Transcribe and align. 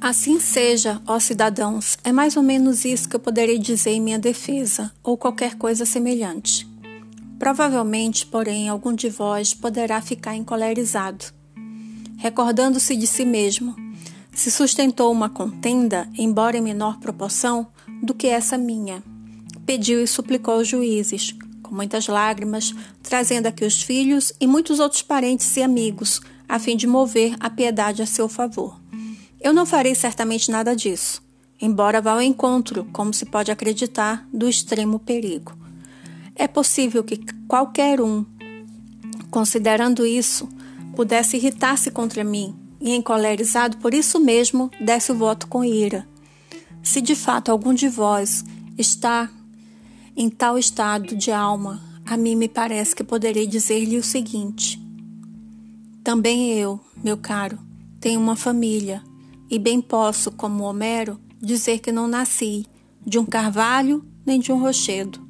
Assim 0.00 0.38
seja, 0.38 1.02
ó 1.08 1.18
cidadãos, 1.18 1.98
é 2.04 2.12
mais 2.12 2.36
ou 2.36 2.42
menos 2.42 2.84
isso 2.84 3.08
que 3.08 3.16
eu 3.16 3.20
poderei 3.20 3.58
dizer 3.58 3.90
em 3.90 4.00
minha 4.00 4.18
defesa, 4.18 4.92
ou 5.02 5.16
qualquer 5.16 5.56
coisa 5.56 5.84
semelhante. 5.84 6.68
Provavelmente, 7.36 8.24
porém, 8.24 8.68
algum 8.68 8.94
de 8.94 9.08
vós 9.08 9.52
poderá 9.52 10.00
ficar 10.00 10.36
encolerizado. 10.36 11.24
Recordando-se 12.16 12.94
de 12.94 13.08
si 13.08 13.24
mesmo, 13.24 13.74
se 14.32 14.52
sustentou 14.52 15.10
uma 15.10 15.28
contenda, 15.28 16.08
embora 16.16 16.56
em 16.56 16.62
menor 16.62 17.00
proporção, 17.00 17.66
do 18.00 18.14
que 18.14 18.28
essa 18.28 18.56
minha. 18.56 19.02
Pediu 19.66 20.00
e 20.00 20.06
suplicou 20.06 20.54
aos 20.54 20.68
juízes, 20.68 21.34
com 21.60 21.74
muitas 21.74 22.06
lágrimas, 22.06 22.72
trazendo 23.02 23.46
aqui 23.46 23.64
os 23.64 23.82
filhos 23.82 24.32
e 24.40 24.46
muitos 24.46 24.78
outros 24.78 25.02
parentes 25.02 25.56
e 25.56 25.62
amigos, 25.62 26.20
a 26.48 26.60
fim 26.60 26.76
de 26.76 26.86
mover 26.86 27.34
a 27.40 27.50
piedade 27.50 28.00
a 28.00 28.06
seu 28.06 28.28
favor. 28.28 28.87
Eu 29.40 29.52
não 29.52 29.64
farei 29.64 29.94
certamente 29.94 30.50
nada 30.50 30.74
disso, 30.74 31.22
embora 31.60 32.00
vá 32.00 32.12
ao 32.12 32.22
encontro, 32.22 32.84
como 32.92 33.14
se 33.14 33.24
pode 33.24 33.52
acreditar, 33.52 34.26
do 34.32 34.48
extremo 34.48 34.98
perigo. 34.98 35.56
É 36.34 36.48
possível 36.48 37.04
que 37.04 37.20
qualquer 37.46 38.00
um, 38.00 38.24
considerando 39.30 40.04
isso, 40.04 40.48
pudesse 40.94 41.36
irritar-se 41.36 41.90
contra 41.90 42.24
mim 42.24 42.56
e, 42.80 42.94
encolerizado 42.94 43.76
por 43.76 43.94
isso 43.94 44.18
mesmo, 44.18 44.70
desse 44.80 45.12
o 45.12 45.14
voto 45.14 45.46
com 45.46 45.64
ira. 45.64 46.08
Se 46.82 47.00
de 47.00 47.14
fato 47.14 47.50
algum 47.50 47.72
de 47.72 47.88
vós 47.88 48.44
está 48.76 49.30
em 50.16 50.28
tal 50.28 50.58
estado 50.58 51.14
de 51.14 51.30
alma, 51.30 51.80
a 52.04 52.16
mim 52.16 52.34
me 52.34 52.48
parece 52.48 52.96
que 52.96 53.04
poderei 53.04 53.46
dizer-lhe 53.46 53.98
o 53.98 54.02
seguinte: 54.02 54.80
Também 56.02 56.52
eu, 56.54 56.80
meu 57.04 57.16
caro, 57.16 57.58
tenho 58.00 58.20
uma 58.20 58.34
família 58.34 59.02
e 59.50 59.58
bem 59.58 59.80
posso, 59.80 60.30
como 60.32 60.64
Homero, 60.64 61.18
dizer 61.40 61.78
que 61.78 61.92
não 61.92 62.06
nasci 62.06 62.66
de 63.06 63.18
um 63.18 63.24
carvalho 63.24 64.04
nem 64.26 64.38
de 64.38 64.52
um 64.52 64.60
rochedo, 64.60 65.26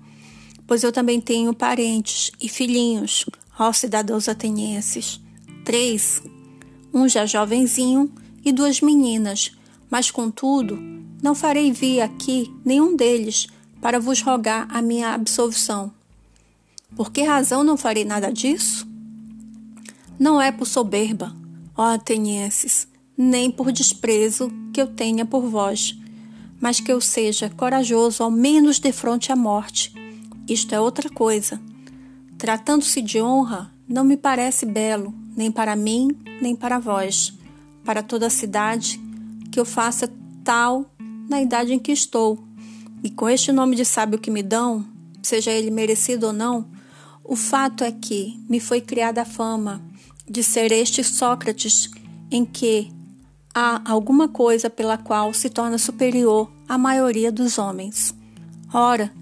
pois 0.66 0.82
eu 0.82 0.90
também 0.90 1.20
tenho 1.20 1.54
parentes 1.54 2.30
e 2.40 2.48
filhinhos, 2.48 3.24
ó 3.58 3.72
cidadãos 3.72 4.28
atenienses, 4.28 5.20
três, 5.64 6.22
um 6.92 7.08
já 7.08 7.26
jovenzinho 7.26 8.12
e 8.44 8.50
duas 8.50 8.80
meninas, 8.80 9.52
mas 9.90 10.10
contudo 10.10 10.78
não 11.22 11.34
farei 11.34 11.72
vir 11.72 12.00
aqui 12.00 12.52
nenhum 12.64 12.96
deles 12.96 13.46
para 13.80 14.00
vos 14.00 14.20
rogar 14.20 14.66
a 14.70 14.82
minha 14.82 15.14
absolvição. 15.14 15.92
Por 16.96 17.12
que 17.12 17.22
razão 17.22 17.62
não 17.62 17.76
farei 17.76 18.04
nada 18.04 18.32
disso? 18.32 18.86
Não 20.18 20.40
é 20.40 20.50
por 20.50 20.66
soberba, 20.66 21.34
ó 21.76 21.94
atenienses, 21.94 22.88
nem 23.20 23.50
por 23.50 23.72
desprezo 23.72 24.48
que 24.72 24.80
eu 24.80 24.86
tenha 24.86 25.26
por 25.26 25.42
vós, 25.42 25.98
mas 26.60 26.78
que 26.78 26.92
eu 26.92 27.00
seja 27.00 27.50
corajoso 27.50 28.22
ao 28.22 28.30
menos 28.30 28.78
de 28.78 28.92
frente 28.92 29.32
à 29.32 29.36
morte. 29.36 29.92
Isto 30.48 30.72
é 30.72 30.80
outra 30.80 31.10
coisa. 31.10 31.60
Tratando-se 32.38 33.02
de 33.02 33.20
honra, 33.20 33.72
não 33.88 34.04
me 34.04 34.16
parece 34.16 34.64
belo, 34.64 35.12
nem 35.36 35.50
para 35.50 35.74
mim, 35.74 36.16
nem 36.40 36.54
para 36.54 36.78
vós, 36.78 37.36
para 37.84 38.04
toda 38.04 38.28
a 38.28 38.30
cidade, 38.30 39.00
que 39.50 39.58
eu 39.58 39.64
faça 39.64 40.08
tal 40.44 40.88
na 41.28 41.42
idade 41.42 41.74
em 41.74 41.78
que 41.78 41.90
estou. 41.90 42.38
E 43.02 43.10
com 43.10 43.28
este 43.28 43.50
nome 43.50 43.74
de 43.74 43.84
sábio 43.84 44.20
que 44.20 44.30
me 44.30 44.44
dão, 44.44 44.86
seja 45.20 45.50
ele 45.50 45.72
merecido 45.72 46.28
ou 46.28 46.32
não, 46.32 46.68
o 47.24 47.34
fato 47.34 47.82
é 47.82 47.90
que 47.90 48.40
me 48.48 48.60
foi 48.60 48.80
criada 48.80 49.22
a 49.22 49.24
fama 49.24 49.82
de 50.28 50.42
ser 50.44 50.70
este 50.70 51.02
Sócrates 51.02 51.90
em 52.30 52.44
que 52.44 52.96
há 53.58 53.82
alguma 53.84 54.28
coisa 54.28 54.70
pela 54.70 54.96
qual 54.96 55.34
se 55.34 55.50
torna 55.50 55.78
superior 55.78 56.48
à 56.68 56.78
maioria 56.78 57.32
dos 57.32 57.58
homens. 57.58 58.14
Ora, 58.72 59.12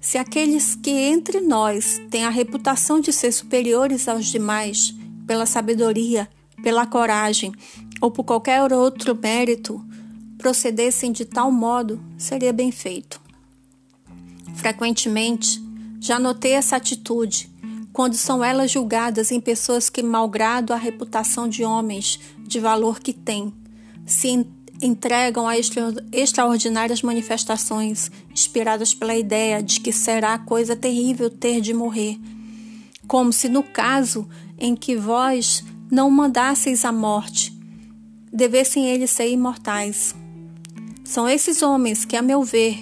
se 0.00 0.16
aqueles 0.16 0.76
que 0.76 0.90
entre 0.90 1.40
nós 1.40 2.00
têm 2.08 2.24
a 2.24 2.30
reputação 2.30 3.00
de 3.00 3.12
ser 3.12 3.32
superiores 3.32 4.08
aos 4.08 4.26
demais 4.26 4.94
pela 5.26 5.44
sabedoria, 5.44 6.28
pela 6.62 6.86
coragem 6.86 7.52
ou 8.00 8.10
por 8.10 8.24
qualquer 8.24 8.72
outro 8.72 9.18
mérito, 9.20 9.84
procedessem 10.38 11.10
de 11.10 11.24
tal 11.24 11.50
modo, 11.50 12.00
seria 12.16 12.52
bem 12.52 12.70
feito. 12.70 13.20
Frequentemente, 14.54 15.60
já 15.98 16.18
notei 16.18 16.52
essa 16.52 16.76
atitude 16.76 17.50
quando 17.92 18.14
são 18.14 18.42
elas 18.42 18.70
julgadas 18.70 19.32
em 19.32 19.40
pessoas 19.40 19.90
que, 19.90 20.02
malgrado 20.02 20.72
a 20.72 20.76
reputação 20.76 21.48
de 21.48 21.64
homens 21.64 22.20
de 22.46 22.60
valor 22.60 23.00
que 23.00 23.12
têm, 23.12 23.52
se 24.12 24.46
entregam 24.82 25.46
a 25.46 25.54
extraordinárias 25.56 27.02
manifestações, 27.02 28.10
inspiradas 28.30 28.92
pela 28.94 29.14
ideia 29.14 29.62
de 29.62 29.80
que 29.80 29.92
será 29.92 30.38
coisa 30.38 30.74
terrível 30.74 31.30
ter 31.30 31.60
de 31.60 31.72
morrer, 31.72 32.18
como 33.06 33.32
se 33.32 33.48
no 33.48 33.62
caso 33.62 34.28
em 34.58 34.74
que 34.74 34.96
vós 34.96 35.64
não 35.90 36.10
mandasseis 36.10 36.84
a 36.84 36.92
morte, 36.92 37.56
devessem 38.32 38.86
eles 38.86 39.10
ser 39.10 39.28
imortais. 39.28 40.14
São 41.04 41.28
esses 41.28 41.62
homens 41.62 42.04
que, 42.04 42.16
a 42.16 42.22
meu 42.22 42.42
ver, 42.42 42.78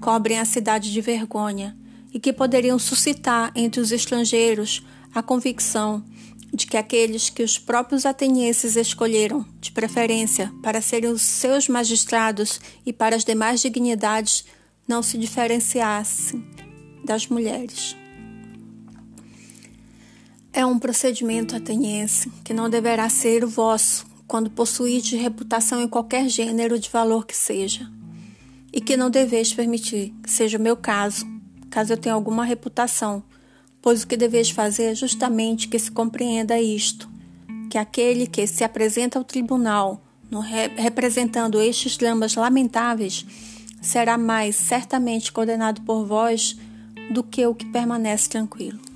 cobrem 0.00 0.38
a 0.38 0.44
cidade 0.44 0.92
de 0.92 1.00
vergonha 1.00 1.76
e 2.12 2.20
que 2.20 2.32
poderiam 2.32 2.78
suscitar 2.78 3.52
entre 3.54 3.80
os 3.80 3.92
estrangeiros 3.92 4.82
a 5.14 5.22
convicção 5.22 6.04
de 6.52 6.66
que 6.66 6.76
aqueles 6.76 7.30
que 7.30 7.42
os 7.42 7.58
próprios 7.58 8.04
atenienses 8.04 8.76
escolheram, 8.76 9.44
de 9.60 9.70
preferência, 9.70 10.52
para 10.62 10.80
serem 10.80 11.10
os 11.10 11.22
seus 11.22 11.68
magistrados 11.68 12.60
e 12.84 12.92
para 12.92 13.16
as 13.16 13.24
demais 13.24 13.60
dignidades, 13.60 14.44
não 14.86 15.02
se 15.02 15.16
diferenciassem 15.16 16.44
das 17.04 17.28
mulheres. 17.28 17.96
É 20.52 20.66
um 20.66 20.78
procedimento 20.78 21.54
ateniense 21.54 22.28
que 22.44 22.52
não 22.52 22.68
deverá 22.68 23.08
ser 23.08 23.44
o 23.44 23.48
vosso 23.48 24.04
quando 24.26 24.50
possuídes 24.50 25.20
reputação 25.20 25.80
em 25.80 25.88
qualquer 25.88 26.28
gênero 26.28 26.78
de 26.78 26.90
valor 26.90 27.24
que 27.24 27.36
seja, 27.36 27.88
e 28.72 28.80
que 28.80 28.96
não 28.96 29.10
deveis 29.10 29.52
permitir 29.52 30.12
que 30.22 30.30
seja 30.30 30.58
o 30.58 30.60
meu 30.60 30.76
caso, 30.76 31.26
caso 31.70 31.92
eu 31.92 31.96
tenha 31.96 32.14
alguma 32.14 32.44
reputação 32.44 33.22
pois 33.82 34.02
o 34.02 34.06
que 34.06 34.16
deveis 34.16 34.50
fazer 34.50 34.84
é 34.84 34.94
justamente 34.94 35.68
que 35.68 35.78
se 35.78 35.90
compreenda 35.90 36.60
isto, 36.60 37.08
que 37.70 37.78
aquele 37.78 38.26
que 38.26 38.46
se 38.46 38.64
apresenta 38.64 39.18
ao 39.18 39.24
tribunal, 39.24 40.02
representando 40.76 41.60
estes 41.60 41.96
dramas 41.96 42.34
lamentáveis, 42.34 43.26
será 43.80 44.18
mais 44.18 44.56
certamente 44.56 45.32
condenado 45.32 45.80
por 45.82 46.04
vós 46.04 46.56
do 47.10 47.22
que 47.22 47.46
o 47.46 47.54
que 47.54 47.66
permanece 47.66 48.28
tranquilo. 48.28 48.89